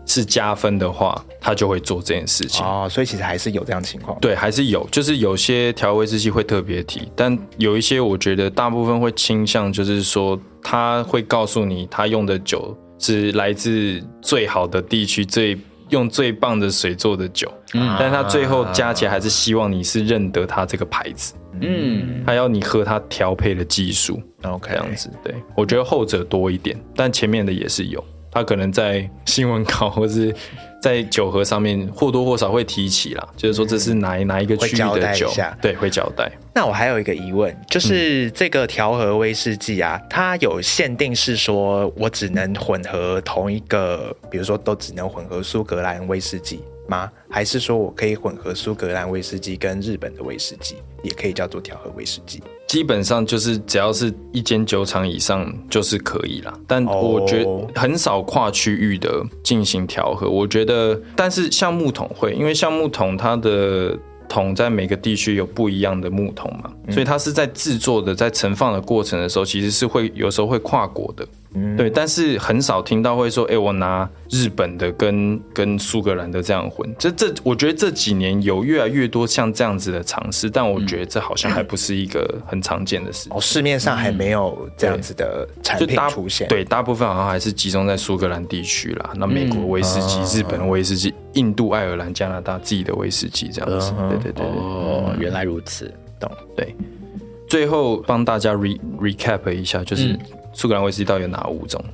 [0.07, 2.65] 是加分的话，他就会做这件事情。
[2.65, 4.19] 哦，所以其实还是有这样情况。
[4.21, 25.11] 对，还是有，就是有些调味威士忌会特别提，但有一些我觉得大部分会倾向，就是说他会告诉你，他用的酒是来自最好的地区，最用最棒的水做的酒，嗯，但他最后加起来还是希望你是认得他这个牌子，嗯，他要你喝他调配的技术，OK，这样子。
[25.25, 28.05] 对我觉得后者多一点，但前面的也是有，
[28.37, 30.35] 他可能在新闻稿或是
[30.79, 35.33] 在酒盒上面或多或少会提起啦，就是说这是哪一哪一个区域的酒。
[35.63, 36.31] 对，会交代。
[36.55, 47.11] 那我还有一个疑问，就是这个调和威士忌啊，它有限定是说我只能混合同一个，比如说都只能混合苏格兰威士忌吗？
[47.29, 52.43] 还是说我可以混合苏格兰威士忌跟日本的威士忌，也可以叫做调和威士忌？
[52.67, 60.29] 基本上就是只要是一间酒厂以上就是可以啦，但哦我觉得很少跨区域的进行调和。
[60.29, 63.97] 我觉得，但是橡木桶会，因为橡木桶它的
[64.29, 71.27] 桶在每个地区有不一样的木桶嘛，所以它是在制作的在盛放的过程的时候，其实是会有时候会跨国的。
[71.77, 76.95] 对，但是很少听到会说，哎、我拿日本的跟跟苏格兰的这样混。
[76.99, 83.33] 这这，我觉得这几年有越来越多像这样子的尝试，但我觉得这好像还不是一个很常见的事情。
[83.35, 89.13] 哦，市面上还没有这样子的产品出现。，对，大部分好像还是集中在苏格兰地区啦。
[89.17, 93.95] 那美国威士忌、嗯日本的威士忌、印度、爱尔兰、加拿大自己的威士忌这样子。
[93.99, 94.47] 嗯对对对对。
[94.47, 96.31] 哦，原来如此，懂。
[96.55, 96.75] 对，
[97.49, 100.19] 最后帮大家 re recap 一下，就是嗯
[100.57, 101.85] 苏格兰威士忌到底有哪五种？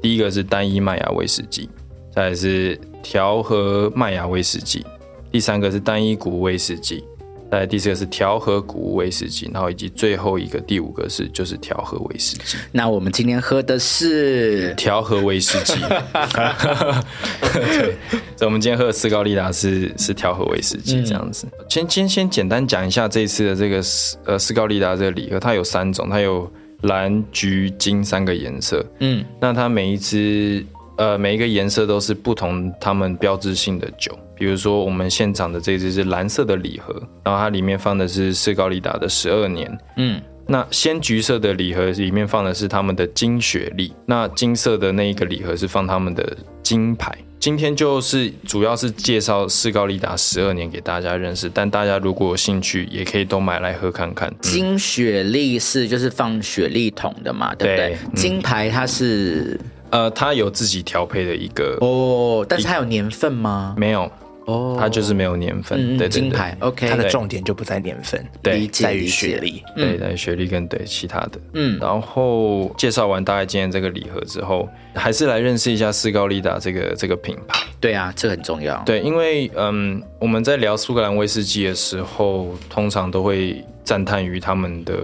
[0.00, 1.68] 第一个是单一麦芽威士忌，
[2.14, 4.86] 再来是调和麦芽威士忌，
[5.32, 7.02] 第三个是单一谷物威士忌，
[7.50, 12.56] 再来第四个是调和谷物威士忌，然后以及最后一个第五个是就是调和威士忌。
[12.70, 15.80] 那我们今天喝的是 调和威士忌，
[17.52, 17.96] 对，
[18.36, 21.48] 所以我们今天喝的斯高利达是是调和威士忌这样子。
[21.68, 26.48] 先先先简单讲一下这一次的这个斯呃斯高利达这个礼盒，它有三种，它有
[26.82, 28.84] 蓝、橘、金三个颜色。
[29.00, 30.64] 嗯那它每一支
[30.96, 39.78] 呃每一个颜色都是不同它们标志性的酒，比如说我们现场的这支是蓝色的礼盒，然后它里面放的是斯高利达的十二年。
[39.96, 47.16] 嗯那鲜橘色的礼盒里面放的是他们的金雪莉，那金色的那一个礼盒是放他们的金牌。
[47.42, 54.32] 今天就是主要是介绍斯高利达十二年给大家认识，但大家如果有兴趣，也可以都买来喝看看。
[54.40, 57.88] 金雪莉是就是放雪莉桶的嘛，对不对？
[57.88, 59.58] 对嗯金牌它是
[59.90, 63.74] 呃，它有自己调配的一个，哦，但是它有年份吗？
[63.76, 64.08] 没有，
[64.46, 65.78] 哦，它就是没有年份。
[65.78, 69.62] 嗯对对对金牌，OK，它的重点就不在年份，对在于学历。
[69.76, 77.60] 对，在于学历跟对其他的，嗯然后介绍完大概今天这个礼盒之后，还是来认识一下斯高利达这个这个品牌。
[77.80, 78.80] 对啊，这个很重要。
[78.86, 84.94] 对，因为嗯，我们在聊苏格兰威士忌的时候，通常都会赞叹于他们的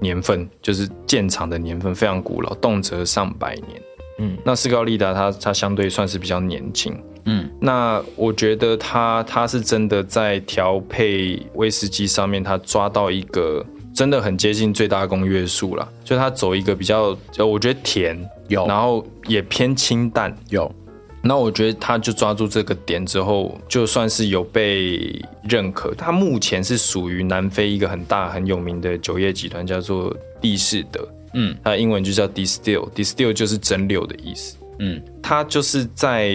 [0.00, 3.82] 年份，就是建厂的年份非常古老，动辄上百年。
[4.18, 6.96] 嗯，那斯高利达它它相对算是比较年轻。
[7.26, 20.70] 嗯，那我觉得它它是真的在调配威士忌上面，它抓到一个真的很接近最大公约数啦，就它走一个比较，就我觉得甜，有然后也偏清淡，有，
[21.22, 25.94] 那我觉得他就抓住这个点之后，就算是有被认可。
[25.94, 31.08] 他目前是属于南非一个很大很有名的酒业集团，叫做蒂士德。
[31.34, 34.56] 嗯它的英文就叫 distill，distill 就是蒸馏的意思。
[34.80, 36.34] 嗯它就是在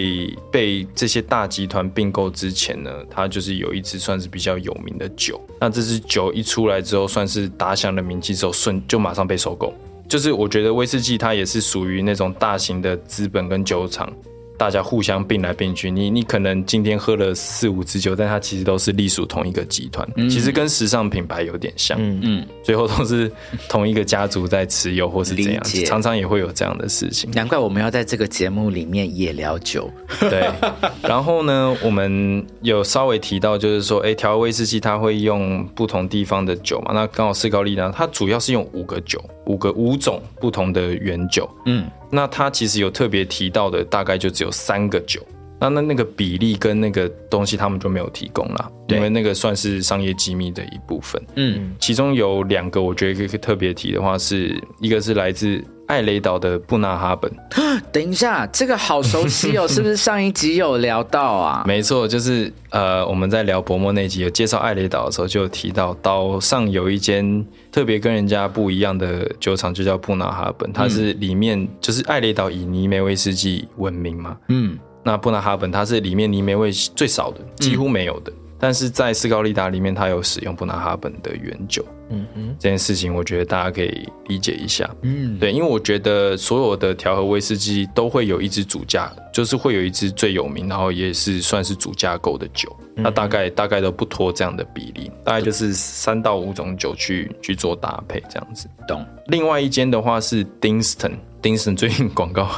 [0.50, 5.38] 被这些大集团并购之前呢，它就是有一支算是比较有名的酒。
[5.60, 9.74] 那这支酒一出来之后，算是打响了名气之后，瞬就马上被收购。
[10.08, 14.12] 就是我觉得威士忌它也是属于那种大型的资本跟酒厂，
[14.60, 15.90] 大家互相并来并去。
[15.90, 21.96] 你你可能今天喝了四五支酒，但它其实都是隶属同一个集团，其实跟时尚品牌有点像。
[21.98, 23.32] 嗯嗯，最后都是
[23.70, 27.30] 同一个家族在持有或是怎样常常也会有这样的事情。
[27.30, 29.90] 难怪我们要在这个节目里面也聊酒。
[30.20, 30.46] 对，
[31.02, 39.18] 然后呢，我们有稍微提到，就是说，哎，调和威士忌它会用不同地方的酒嘛，那刚好斯高利呢，它主要是用五个酒，
[39.50, 45.20] 五个五种不同的原酒，嗯，那它其实有特别提到的，大概就只有三个酒。
[45.62, 51.20] 那那那个比例跟那个东西，他们就没有提供啦，因为那个算是商业机密的一部分。
[51.34, 57.28] 嗯，其中有两个，我觉得可以特别提的话是，一个是来自艾雷岛的布纳哈本，
[57.90, 61.64] 等一下，这个好熟悉哦，是不是上一集有聊到啊？
[61.66, 78.32] 没错，就是呃，我们在聊薄膜那集有介绍艾雷岛的时候，就有提到岛上有一间特别跟人家不一样的酒厂，就叫布纳哈本，它是里面就是艾雷岛以泥煤威士忌闻名嘛，嗯，那布纳哈本它是里面泥煤味最少的，几乎没有的。
[78.60, 81.84] 但是在斯高利达里面，它有使用布纳哈本的原酒。
[82.10, 84.88] 嗯哼，这件事情我觉得大家可以理解一下。
[85.02, 92.74] 嗯，对，因为我觉得所有的调和威士忌都会有一支主架，就是会有一支最有名，然后也是算是主架构的酒。
[92.96, 98.68] 那大概大概都不脱这样的比例，大概就是三到五种酒去去做搭配这样子。
[98.86, 99.06] 懂。
[99.28, 101.12] 另外一间的话是 Dinston。
[101.40, 102.50] Dinston 最近广告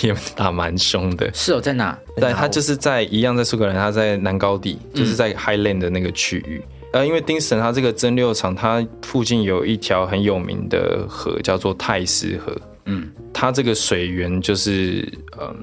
[0.00, 1.98] 也打蛮凶的，是哦，在哪？
[2.16, 6.62] 对，它就是在一样在苏格兰，它在南高地，就是在 Highland 的那个区域。
[6.92, 12.54] 呃，因为丁神它这个蒸馏厂，它附近有一条很有名的河，叫做泰斯河。
[12.84, 15.56] 嗯，它这个水源就是，嗯，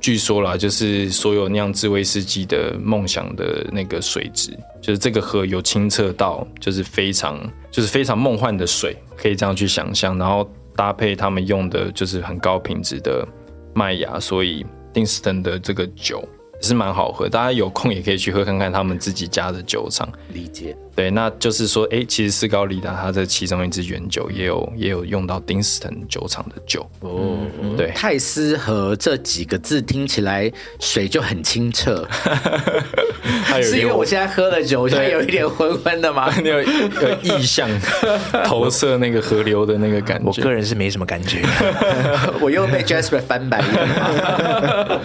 [0.00, 10.16] 据说啦，就是所有酿制威士忌的梦想的那个水质，就是这个河有清澈到，就是非常，就是非常梦幻的水，可以这样去想象。
[10.16, 13.26] 然后搭配他们用的就是很高品质的
[13.74, 16.22] 麦芽，所以丁斯顿的这个酒
[16.66, 20.08] 是蛮好喝，大家有空也可以去喝看看他们自己家的酒厂。
[20.32, 20.76] 理解。
[20.96, 26.88] 对，那就是说，哎，其实斯高利达它的其中一支原酒也有也有用到丁斯顿酒厂的酒。
[27.00, 27.36] 哦，
[27.76, 30.50] 对泰斯和这几个字听起来
[30.80, 32.08] 水就很清澈，
[33.62, 36.34] 是因为我现在喝了酒，我现在有一点昏昏的吗？
[36.40, 37.68] 你 有有意象
[38.44, 40.24] 投射那个河流的那个感觉。
[40.26, 41.42] 我个人是没什么感觉。
[42.40, 45.02] 我又被 Jasper 翻白眼了。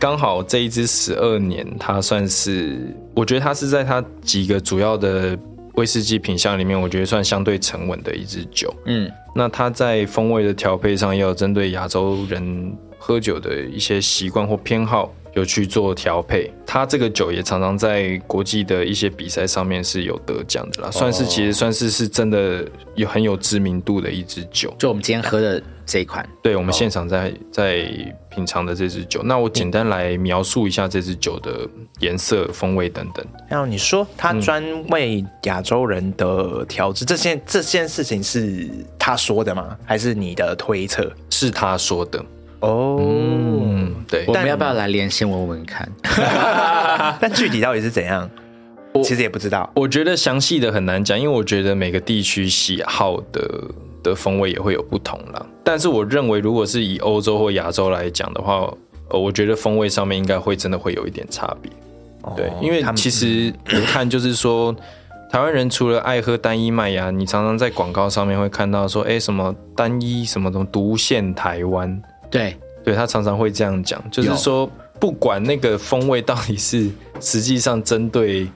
[0.00, 2.78] 刚好这一支十二年，它算是，
[3.14, 5.38] 我觉得它是在它几个主要的
[5.74, 8.74] 威士忌品相里面，我觉得算相对沉稳的一支酒。
[8.86, 16.50] 嗯，那它在风味的调配上，也有针对亚洲人喝酒的一些习惯或偏好，有去做调配。
[16.64, 24.74] 它这个酒也常常在国际的一些比赛上面是有得奖的啦，算是其实算是是真的有很有知名度的一支酒。
[24.78, 27.86] 就我们今天喝的这一款，对，我们现场在在
[28.30, 33.24] 品尝的这支酒，那我简单来描述一下这支酒的颜色、风味等等。
[33.48, 39.76] 然后你说他专为亚洲人的调制，这件这件事情是他说的吗？
[39.84, 41.10] 还是你的推测？
[41.28, 42.24] 是他说的，
[42.60, 45.90] 哦，嗯，对我，们要不要来连线问问看？
[47.20, 48.28] 但具体到底是怎样，
[49.04, 49.70] 其实也不知道。
[49.74, 53.64] 我觉得详细的很难讲，因为我觉得每个地区喜好的
[54.02, 55.46] 的风味也会有不同啦。
[55.64, 58.72] 但是我认为，如果是以欧洲或亚洲来讲的话，
[59.08, 61.70] 呃，我觉得风味上面应该会真的会有一点差别。
[62.36, 63.26] 对，因为其实
[63.72, 64.74] 你看，就是说，
[65.30, 78.46] 台湾人除了爱喝单一麦芽，你常常在广告上面会看到说，哎，什么单一什么什么独限台湾，对，对他常常会这样讲，就是说，不管那个风味到底是实际上针对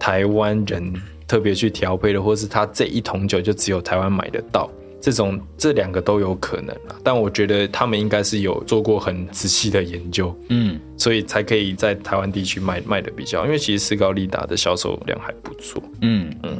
[0.00, 0.92] 台湾人
[1.28, 4.68] 特别去调配的，或是他这一桶酒就只有台湾买得到，
[5.00, 6.96] 这种这两个都有可能啦。
[7.04, 15.80] 但我觉得他们应该是有做过很仔细的研究，嗯，所以才可以在台湾地区卖卖的比较，因为其实斯高利达的销售量还不错。
[16.00, 16.34] 嗯。
[16.42, 16.58] 嗯，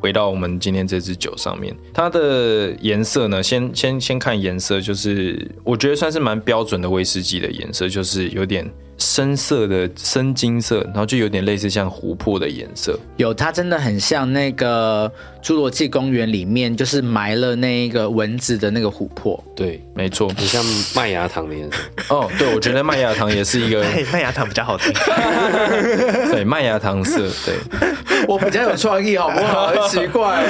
[0.00, 8.66] 回到我们今天这支酒上面，它的颜色呢，先先先看颜色，就是我觉得算是蛮标准的威士忌的颜色，就是有点
[9.10, 12.96] 深色的深金色，然后就有点类似像琥珀的颜色。
[13.16, 15.10] 有它真的很像那个
[15.42, 19.42] 侏罗纪公园里面，就是埋了那个蚊子的那个琥珀。
[19.56, 21.78] 对，没错，很像麦芽糖的颜色。
[22.08, 24.92] 哦，对，我觉得麦芽糖也是一个嘿， 麦芽糖比较好听。
[26.30, 27.56] 对麦芽糖色，对
[28.28, 29.66] 我比较有创意，好不好？
[29.74, 30.44] 很奇怪。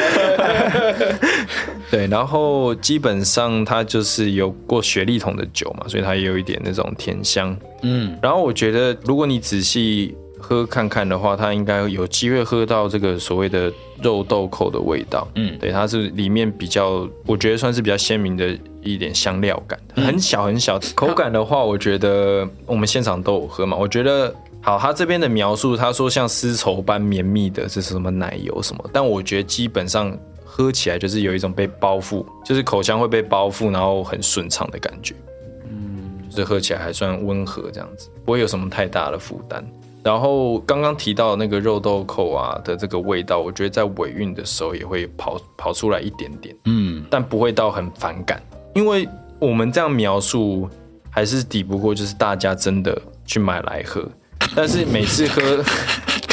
[1.90, 7.56] 对，然后基本上它就是有过雪莉桶的酒嘛，所以它也有一点那种甜香。
[7.82, 13.72] 嗯，然后我觉得，如果你仔细喝看看的话，它应该有机会喝到这个所谓的
[14.02, 15.26] 肉豆蔻的味道。
[15.34, 20.78] 嗯对，它是里面比较，我觉得算是比较鲜明的一点香料感，很小很小。
[20.94, 24.78] 口感的话，我觉得我们现场都有喝嘛，我觉得好。
[24.78, 28.90] 他这边的描述，他说像丝绸般绵密的，这是什么奶油什么？
[28.92, 30.16] 但我觉得基本上
[30.52, 35.14] 喝起来就是有一种被包覆，就是口腔会被包覆，然后很顺畅的感觉。
[35.70, 39.64] 嗯，就是喝起来还算温和，这样子不会有什么太大的负担。
[40.02, 48.42] 然后刚刚提到那个肉豆蔻啊的这个味道，我觉得在尾韵的时候也会跑跑出来一点点，嗯，但不会到很反感，
[48.74, 50.68] 因为我们这样描述
[51.10, 54.04] 还是抵不过，就是大家真的去买来喝，
[54.56, 55.62] 但是每次喝。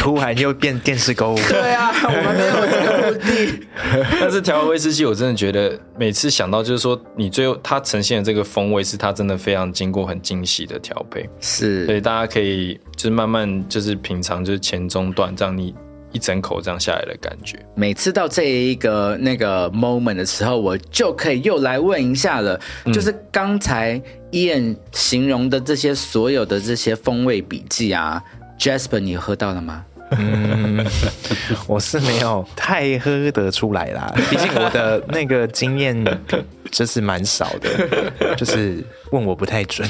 [0.07, 3.67] 突然又变电视购物，对啊，我们没有这个目的。
[4.21, 15.75] 但是调威士忌，我真的觉得每次想到就是说，你最后它呈现的这个风味，是它真的非常经过很精细的调配，是，所以大家可以就是慢慢就是品尝，就是前中段这样，你
[16.13, 17.59] 一整口这样下来的感觉。
[17.75, 22.57] 每次到这一个那个 moment 的时候，我就可以又来问一下了，
[22.93, 24.01] 就是刚才
[24.31, 28.23] Ian 形容的这些所有的这些风味笔记啊
[28.57, 29.83] ，Jasper 你喝到了吗？
[30.11, 30.85] 嗯，
[31.67, 36.05] 我是没有太喝得出来啦， 毕竟我的那个经验
[36.71, 39.87] 就是蛮少的，就是问我不太准。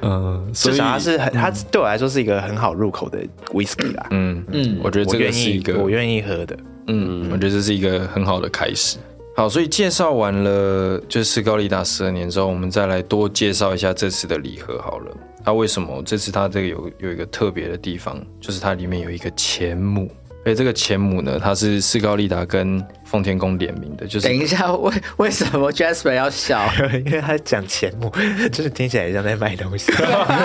[0.00, 3.18] 嗯，至少它是很，它对我来说是一个很好入口的
[3.52, 4.06] whisky 啦。
[4.10, 6.56] 嗯嗯，我觉得这个是一个我愿意喝的。
[6.88, 8.98] 嗯，我觉得这是一个很好的开始。
[9.36, 15.16] 好，所以介绍完了就是高利达十二年之后，我们再来多介绍一下这次的礼盒好了。
[15.44, 20.08] 那为什么这次它这个有有一个特别的地方，就是它里面有一个钱母，
[20.44, 24.06] 而这个钱母呢，它是斯高利达跟奉天宫联名的。
[24.06, 26.68] 就是等一下，为为什么 Jasper 要笑？
[27.04, 28.08] 因为他讲钱母，
[28.52, 29.92] 就是听起来像在卖东西。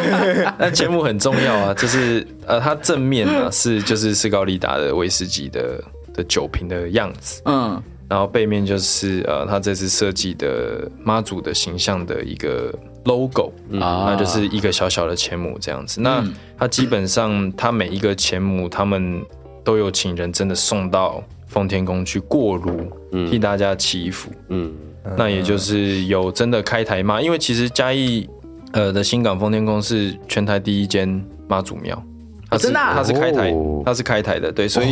[0.57, 5.83] 那钱母很重要啊，就是呃，它正面呢是就是斯高利达的威士忌的
[6.13, 12.73] 的酒瓶的样子，嗯，然后背面就是呃，他这次设计的妈祖的形象的一个。
[13.07, 16.01] Logo 啊，那就是一个小小的前母这样子。
[16.01, 16.23] 那
[16.59, 19.23] 它基本上，它每一个前母，他们
[19.63, 22.91] 都有请人真的送到奉天宫去过炉，
[23.29, 24.29] 替大家祈福。
[24.49, 24.73] 嗯，
[25.17, 28.29] 那也就是有真的开台妈，因为其实嘉义
[28.73, 32.01] 呃的新港奉天宫是全台第一间妈祖庙。
[32.49, 33.53] 啊，真的，它是开台，
[33.85, 34.91] 它是开台的，对，所以，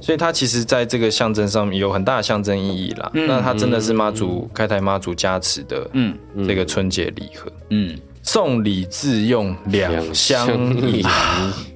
[0.00, 3.10] 所以它其实在这个象征上面有很大的象征意义啦。
[3.12, 6.14] 那它真的是妈祖开台妈祖加持的，嗯，
[6.46, 11.02] 这个春节礼盒，嗯，送礼自用两相宜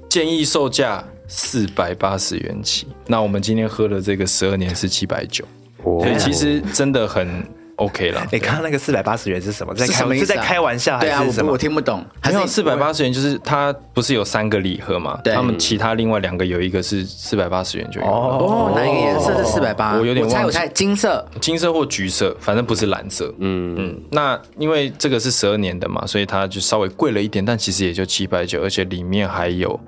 [0.08, 2.86] 建议售价四百八十元起。
[3.06, 5.44] 那我们今天喝的这个十二年是七百九，
[5.82, 7.42] 所以其实真的很。
[7.76, 9.74] OK 了，你刚刚那个四百八十元是什么？
[9.74, 11.52] 在开是在开玩笑还是什么？
[11.52, 12.04] 我听不懂。
[12.20, 15.20] 还有四百八十元，就是它不是有三个礼盒嘛？
[15.24, 18.06] 他们其他另外两个有一个是四百八十元就有。
[18.06, 19.98] 哦，哪一个颜色是四百八？
[19.98, 20.58] 我有点忘记。
[20.72, 23.32] 金色，金色或橘色，反正不是蓝色。
[23.38, 24.02] 嗯嗯。
[24.10, 29.78] 那因为这个是十二年的嘛，所以它就稍微贵了一点，但其实也就七百九，而且里面还有。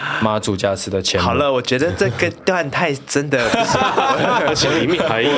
[0.20, 1.20] 妈祖家吃的钱。
[1.20, 3.38] 好了，我觉得这个段太真的，
[4.46, 5.30] 而且里面还有，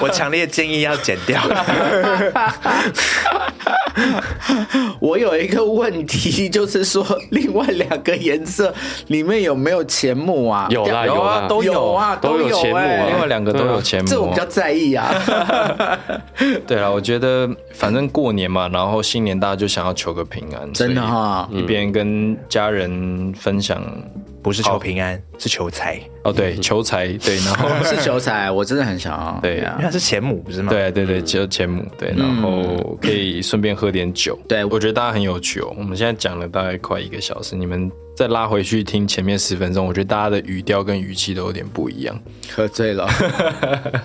[0.00, 1.40] 我强烈建议要剪掉。
[5.00, 8.72] 我有一个问题，就是说另外两个颜色
[9.08, 10.66] 里面有没有钱母啊？
[10.70, 13.06] 有啦，有啊，都有啊，都有钱母啊。
[13.08, 15.12] 另外两个都有钱母，这我比较在意啊。
[16.66, 23.82] 对啊，我觉得反正过年嘛，然后新年大家就想要求个平安，真的哈，一边跟家人分享。
[24.42, 26.32] 不是求平安，是求财哦。
[26.32, 29.38] 对，求财，对，然后 是求财，我真的很想要。
[29.42, 30.70] 对啊，因为它是钱母，不是吗？
[30.70, 31.84] 对对对，就钱母。
[31.98, 34.38] 对，然后可以顺便喝点酒。
[34.48, 35.74] 对，我觉得大家很有趣哦。
[35.76, 42.18] 我们现在讲了大概快一个小时，你们再拉回去听前面十分钟，我觉得大家的语调跟语气都有点不一样。
[42.54, 43.06] 喝醉了。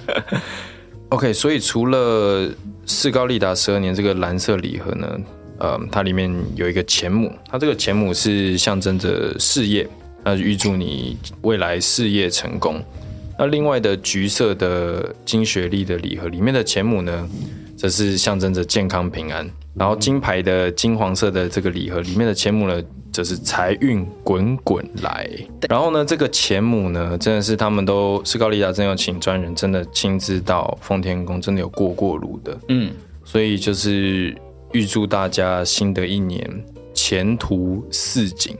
[1.09, 2.49] OK，所以除了
[2.85, 5.17] 士高利达十二年这个蓝色礼盒呢，
[5.59, 9.87] 呃，它里面有一个钱母，它这个钱母是象征着事业。
[10.25, 12.83] 那预祝你未来事业成功。
[13.37, 17.29] 那另外的橘色的金学历的礼盒里面的钱母呢，
[17.77, 19.47] 则是象征着健康平安。
[19.75, 25.29] 然后金牌的金黄色的这个礼盒里面的钱母呢，则是财运滚滚来。
[25.69, 32.57] 然后呢，这个钱母呢，真的是他们都是高丽达真有请专人，真的亲自到奉天宫，真的有过过炉的。
[32.69, 32.91] 嗯，
[33.25, 34.33] 所以就是
[34.71, 36.49] 预祝大家新的一年
[36.93, 38.57] 前途似锦。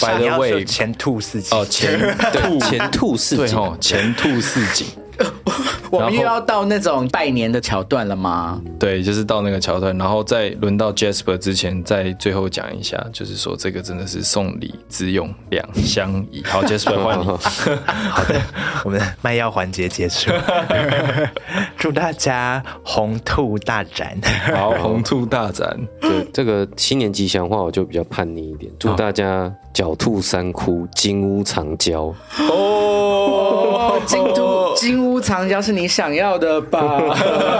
[0.00, 1.58] 百的味前兔似锦。
[1.58, 3.56] 哦，前兔 前兔似锦。
[3.56, 4.86] 哦，前兔似锦。
[5.90, 8.60] 我们又要到那种拜年的桥段了吗？
[8.78, 16.42] 对，就是到那个桥段，然后再轮到 Jasper 之前，再最后讲一下，就是说这个真的是送礼自用两相宜。
[16.44, 17.24] 好，Jasper 换你。
[18.10, 18.40] 好的，
[18.84, 20.30] 我们的卖药环节结束，
[21.76, 24.18] 祝大家红兔大展。
[24.54, 25.78] 好， 红兔大展。
[26.00, 32.14] 对这个新年吉祥话，我就比较叛逆一点，祝大家狡兔三窟，金屋藏娇。
[32.48, 34.42] 哦，金兔
[34.76, 36.80] 金屋藏娇是你想要的吧？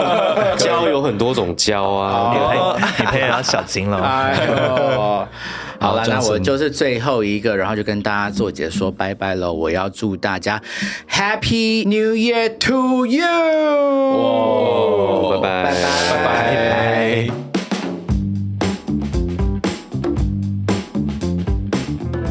[0.57, 3.99] 娇有很多种娇啊，女朋友女朋友要小金了。
[3.99, 5.27] 哎呦，
[5.81, 9.53] 好了，那我就是最后一个，然后就跟大家做解说拜拜喽。
[9.53, 10.61] 我要祝大家
[11.11, 13.23] Happy New Year to you！
[15.41, 17.46] 拜拜拜拜拜拜。